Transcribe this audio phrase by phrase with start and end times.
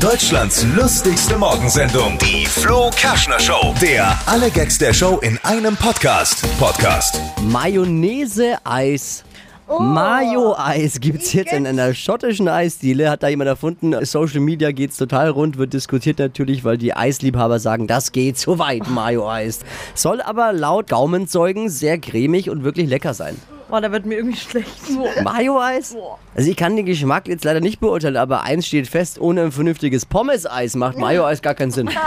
[0.00, 3.74] Deutschlands lustigste Morgensendung, die Flo Kerschner Show.
[3.82, 6.42] Der alle Gags der Show in einem Podcast.
[6.58, 7.20] Podcast.
[7.42, 9.24] Mayonnaise-Eis.
[9.68, 13.10] Mayo-Eis gibt's jetzt in einer schottischen Eisdiele.
[13.10, 13.94] Hat da jemand erfunden.
[14.06, 18.58] Social Media geht's total rund, wird diskutiert natürlich, weil die Eisliebhaber sagen, das geht zu
[18.58, 19.60] weit, Mayo-Eis.
[19.94, 23.36] Soll aber laut Gaumenzeugen sehr cremig und wirklich lecker sein.
[23.70, 24.90] Boah, da wird mir irgendwie schlecht.
[25.22, 25.96] Mayo-Eis?
[26.34, 29.52] Also ich kann den Geschmack jetzt leider nicht beurteilen, aber eins steht fest, ohne ein
[29.52, 31.88] vernünftiges Pommes-Eis macht Mayo-Eis gar keinen Sinn.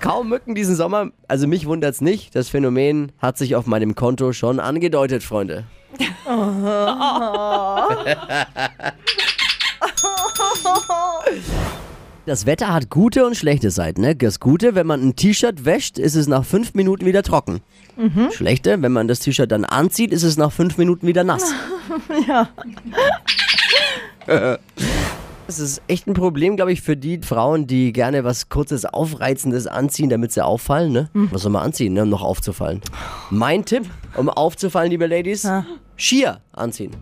[0.00, 2.34] Kaum Mücken diesen Sommer, also mich wundert's nicht.
[2.34, 5.66] Das Phänomen hat sich auf meinem Konto schon angedeutet, Freunde.
[12.24, 14.02] Das Wetter hat gute und schlechte Seiten.
[14.02, 14.14] Ne?
[14.14, 17.60] Das Gute, wenn man ein T-Shirt wäscht, ist es nach fünf Minuten wieder trocken.
[18.30, 21.52] Schlechte, wenn man das T-Shirt dann anzieht, ist es nach fünf Minuten wieder nass.
[22.28, 22.48] Ja.
[25.48, 29.66] Das ist echt ein Problem, glaube ich, für die Frauen, die gerne was Kurzes, Aufreizendes
[29.66, 30.92] anziehen, damit sie auffallen.
[30.92, 31.10] Ne?
[31.12, 32.80] Was soll man anziehen, ne, um noch aufzufallen?
[33.28, 33.84] Mein Tipp,
[34.16, 35.46] um aufzufallen, liebe Ladies,
[35.98, 36.92] Skier anziehen.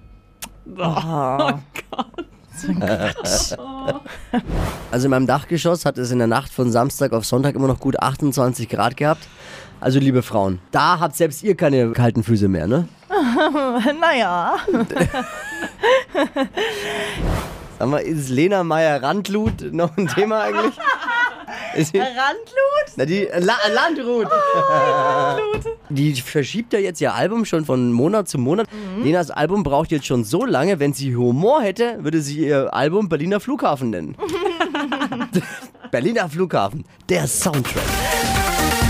[4.92, 7.78] Also in meinem Dachgeschoss hat es in der Nacht von Samstag auf Sonntag immer noch
[7.78, 9.28] gut 28 Grad gehabt.
[9.80, 12.88] Also liebe Frauen, da habt selbst ihr keine kalten Füße mehr, ne?
[14.00, 14.56] Naja.
[17.78, 20.74] Sag mal, ist Lena Meyer-Randlut noch ein Thema eigentlich?
[21.74, 22.96] Randlut?
[22.96, 24.28] Na, die La Landrut.
[25.88, 28.66] Die verschiebt ja jetzt ihr Album schon von Monat zu Monat.
[29.02, 33.08] Lenas Album braucht jetzt schon so lange, wenn sie Humor hätte, würde sie ihr Album
[33.08, 34.16] Berliner Flughafen nennen.
[35.90, 38.09] Berliner Flughafen, der Soundtrack.